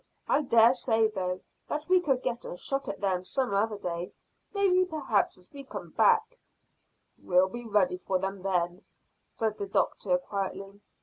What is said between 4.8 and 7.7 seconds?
perhaps as we come back." "We'll be